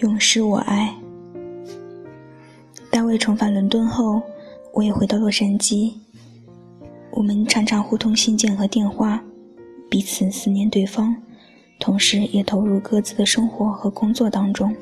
[0.00, 0.94] 永失我爱。
[2.90, 4.22] 大卫重返伦敦后，
[4.72, 5.92] 我也回到洛杉矶。
[7.12, 9.22] 我们常常互通信件和电话，
[9.90, 11.14] 彼此思念对方，
[11.78, 14.74] 同时也投入各自的生活和工作当中。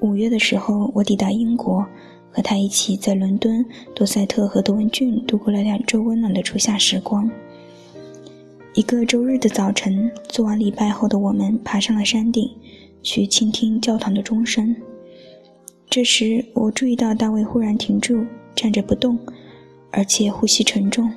[0.00, 1.86] 五月的时候，我抵达英国，
[2.32, 3.64] 和他一起在伦敦、
[3.94, 7.30] 多塞特和德文郡度过了两周温暖的初夏时光。
[8.74, 12.50] 一个周日的早晨，做完礼拜后的我们爬上了山顶。
[13.02, 14.76] 去倾听教堂的钟声。
[15.88, 19.18] 这时，我注意到大卫忽然停住，站着不动，
[19.90, 21.10] 而且呼吸沉重。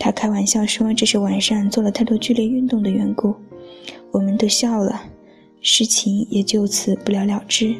[0.00, 3.32] 他开玩笑说：“这是晚上做了太多剧烈运动的缘故。”
[4.10, 5.00] 我们都笑了，
[5.60, 7.72] 事情也就此不了了之。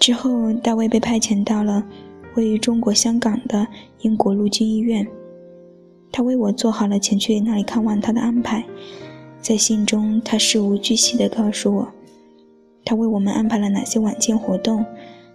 [0.00, 1.84] 之后，大卫被派遣到了
[2.36, 3.66] 位于中国香港的
[4.00, 5.06] 英国陆军医院，
[6.16, 8.64] 他为我做好了前去那里看望他的安排。
[9.42, 11.88] 在信中，他事无巨细地告诉我，
[12.84, 14.86] 他为我们安排了哪些晚间活动，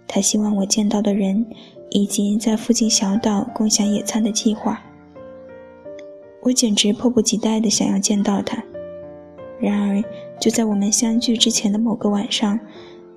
[0.08, 1.44] 他希望我见到的人，
[1.90, 4.82] 以及在附近小岛共享野餐的计划。
[6.40, 8.64] 我简直迫不及待地想要见到他。
[9.60, 10.02] 然而，
[10.40, 12.58] 就在我们相聚之前的某个晚上，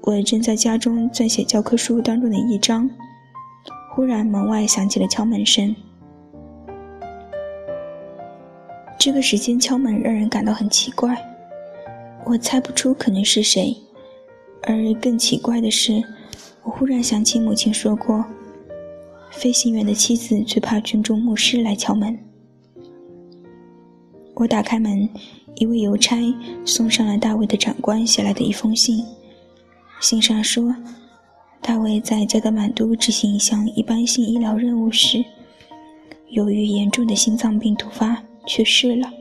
[0.02, 2.90] 我正在家中撰写教科书当中的一章，
[3.96, 5.74] 忽然门外响起了敲门声。
[9.04, 11.14] 这个时间敲门让人感到很奇怪，
[12.24, 13.76] 我猜不出可能是谁。
[14.62, 16.02] 而更奇怪的是，
[16.64, 18.24] 我忽然想起母亲说过，
[19.30, 22.18] 飞行员的妻子最怕军中牧师来敲门。
[24.36, 25.10] 我打开门，
[25.56, 26.18] 一位邮差
[26.64, 29.04] 送上了大卫的长官写来的一封信。
[30.00, 30.74] 信上说，
[31.60, 35.22] 大卫在加德满都执行一项一般性医疗任务时，
[36.30, 38.24] 由于严重的心脏病突发。
[38.46, 39.12] 去世了。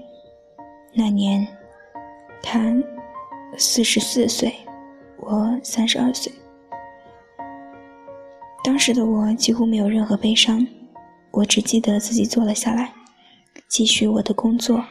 [0.95, 1.47] 那年，
[2.42, 2.75] 他
[3.56, 4.55] 四十四岁，
[5.19, 6.33] 我三十二岁。
[8.64, 10.67] 当时的我几乎没有任何悲伤，
[11.30, 12.92] 我只记得自己坐了下来，
[13.69, 14.85] 继续我的工作。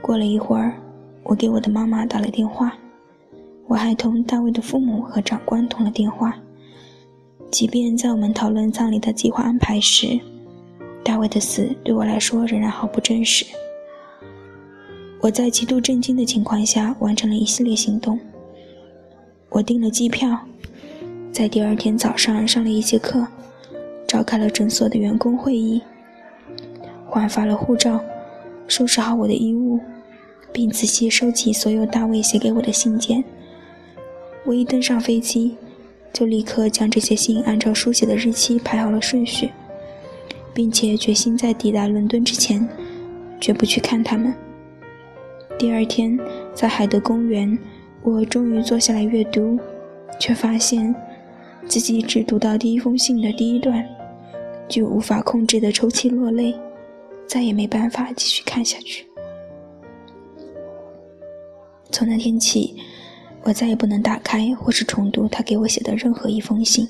[0.00, 0.80] 过了一会儿，
[1.24, 2.76] 我给我的妈妈打了电话，
[3.66, 6.34] 我还同大卫的父母和长官通了电话。
[7.50, 10.20] 即便在我们讨论葬礼的计划安排时，
[11.18, 13.44] 大卫的死对我来说仍然毫不真实。
[15.20, 18.20] 我在极度震惊的情况下完成了一系列行动。
[19.48, 20.38] 我订了机票，
[21.32, 23.26] 在第二天早上上了一节课，
[24.06, 25.82] 召开了诊所的员工会议，
[27.04, 28.00] 换发了护照，
[28.68, 29.80] 收拾好我的衣物，
[30.52, 33.24] 并仔细收集所有大卫写给我的信件。
[34.44, 35.56] 我一登上飞机，
[36.12, 39.50] 就立刻将这些信按照书写的日期排好了顺序。
[40.54, 42.68] 并且决心在抵达伦敦之前，
[43.40, 44.34] 绝不去看他们。
[45.58, 46.18] 第二天，
[46.54, 47.58] 在海德公园，
[48.02, 49.58] 我终于坐下来阅读，
[50.20, 50.94] 却发现
[51.66, 53.84] 自己只读到第一封信的第一段，
[54.68, 56.54] 就无法控制的抽泣落泪，
[57.26, 59.06] 再也没办法继续看下去。
[61.90, 62.76] 从那天起，
[63.42, 66.86] 我再也不能打开或是重读他给我写的任何一封信。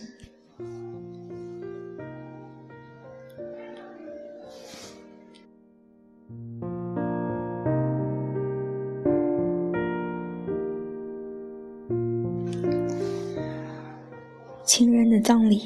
[14.69, 15.63] 亲人的葬礼，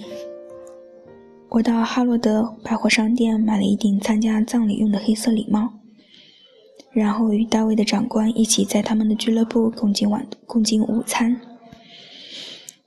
[1.49, 5.71] 我到哈罗德百货商店买了一顶参加葬礼用的黑色礼帽，
[6.93, 11.37] 然后与大卫的长官一起在他们的俱乐部共进晚共进午餐。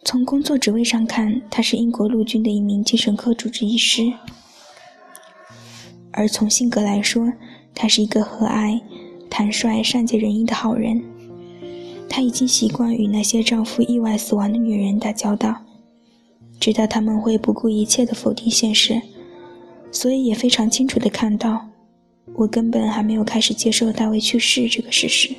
[0.05, 4.13] 从工作职位上看，他是英国陆军的一名精神科主治医师；
[6.13, 7.33] 而从性格来说，
[7.73, 8.79] 他是一个和蔼、
[9.29, 11.03] 坦率、善解人意的好人。
[12.07, 15.57] 他已经习惯与那些丈夫意外死亡的女人打交道。
[16.59, 19.01] 知道他们会不顾一切地否定现实，
[19.91, 21.65] 所以也非常清楚地看到，
[22.33, 25.33] 我根本还没有开始接受大卫去世这个事实。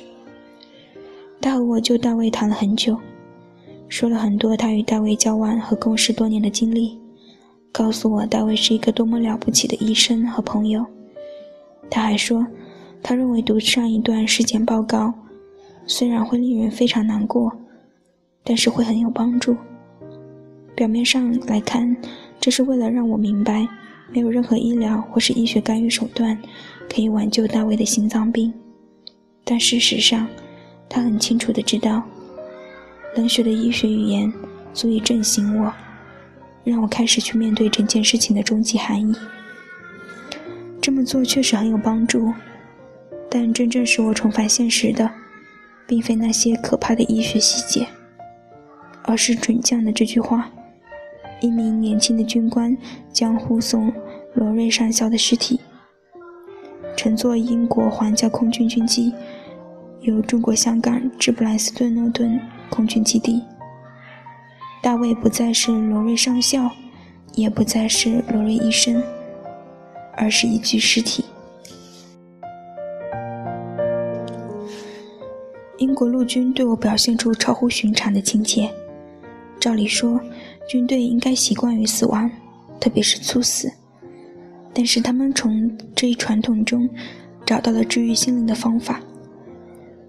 [1.41, 2.97] 他和我就大卫谈了很久，
[3.89, 6.97] 说了很多他与大卫交往和共事多年的经历，
[7.71, 10.85] 告诉我大卫是一个多么了不起的医生和朋友。
[11.89, 12.45] 他还说，
[13.03, 15.13] 他认为读上一段尸检报告，
[15.85, 17.51] 虽然会令人非常难过，
[18.43, 19.55] 但是会很有帮助。
[20.77, 21.97] 表面上来看，
[22.39, 23.67] 这是为了让我明白，
[24.11, 26.37] 没有任何医疗或是医学干预手段
[26.87, 28.53] 可以挽救大卫的心脏病。
[29.43, 30.27] 但事实上，
[30.87, 32.03] 他很清楚的知道，
[33.15, 34.31] 冷血的医学语言
[34.71, 35.73] 足以震醒我，
[36.63, 39.15] 让我开始去面对整件事情的终极含义。
[40.79, 42.31] 这么做确实很有帮助，
[43.31, 45.09] 但真正使我重返现实的，
[45.87, 47.87] 并非那些可怕的医学细节，
[49.05, 50.51] 而是准将的这句话：
[51.39, 52.75] 一名年轻的军官
[53.13, 53.91] 将护送
[54.33, 55.59] 罗瑞上校的尸体
[56.95, 59.13] 乘坐英国皇家空军军机，
[60.01, 62.39] 由中国香港至布莱斯顿诺顿
[62.71, 63.43] 空军基地。
[64.81, 66.71] 大卫不再是罗瑞上校，
[67.35, 69.03] 也不再是罗瑞医生，
[70.15, 71.23] 而是一具尸体。
[75.77, 78.67] 英国陆军对我表现出超乎寻常的亲切。
[79.59, 80.19] 照理说，
[80.67, 82.29] 军队应该习惯于死亡，
[82.79, 83.71] 特别是猝死。
[84.73, 86.87] 但是他们从这一传统中
[87.45, 89.01] 找到了治愈心灵的方法。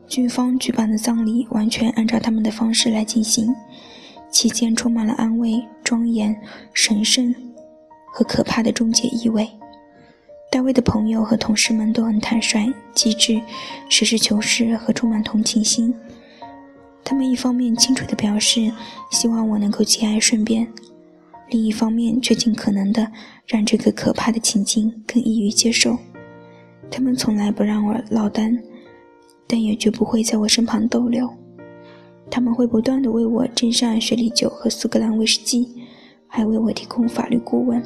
[0.07, 3.55] 军方举办的葬礼完全按照他们的方式来进行。
[4.31, 6.39] 期间充满了安慰、庄严、
[6.75, 7.35] 神圣
[8.13, 9.49] 和可怕的终结意味。
[10.51, 13.41] 大卫的朋友和同事们都很坦率、机智、
[13.89, 15.95] 实事求是和充满同情心。
[17.09, 18.71] 他们一方面清楚地表示
[19.11, 20.69] 希望我能够节哀顺变，
[21.49, 23.11] 另一方面却尽可能地
[23.47, 25.97] 让这个可怕的情境更易于接受。
[26.91, 28.63] 他们从来不让我落单，
[29.47, 31.27] 但也绝不会在我身旁逗留。
[32.31, 35.67] 他们会不断地为我斟上雪莉酒和苏格兰威士忌，
[36.27, 37.83] 还为我提供法律顾问。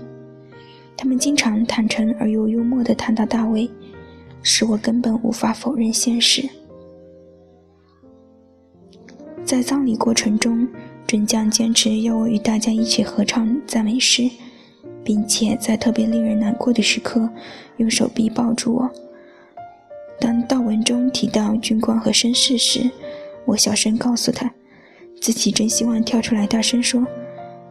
[0.97, 3.71] 他们经常坦诚而又幽默地谈到大卫，
[4.43, 6.51] 使我根本无法否认现实。
[9.53, 10.67] 在葬礼过程中，
[11.07, 14.31] 准将坚持要我与大家一起合唱赞美诗，
[15.05, 17.29] 并且在特别令人难过的时刻，
[17.77, 18.91] 用手臂抱住我。
[20.19, 22.91] 当悼文中提到军官和绅士时，
[23.45, 24.51] 我小声告诉他，
[25.21, 27.07] 自己真希望跳出来大声说：“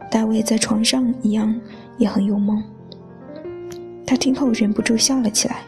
[0.08, 1.52] 大卫在床上一样
[1.98, 2.62] 也很有梦。”
[4.06, 5.62] 他听后忍不住笑了起来。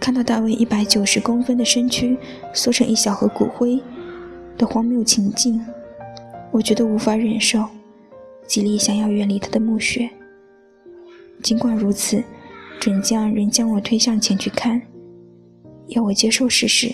[0.00, 2.16] 看到大卫一百九十公分的身躯
[2.54, 3.80] 缩成一小盒骨灰
[4.56, 5.64] 的荒谬情境，
[6.50, 7.64] 我觉得无法忍受，
[8.46, 10.10] 极力想要远离他的墓穴。
[11.42, 12.24] 尽管如此，
[12.80, 14.80] 准将仍将我推向前去看，
[15.88, 16.92] 要我接受事实。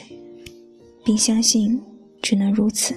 [1.05, 1.81] 并相信，
[2.21, 2.93] 只能如此。